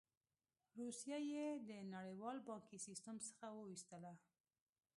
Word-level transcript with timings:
روسیه 0.77 1.17
یې 1.31 1.45
د 1.69 1.69
نړیوال 1.93 2.37
بانکي 2.47 2.77
سیستم 2.87 3.15
څخه 3.27 3.47
وویستله. 3.51 4.13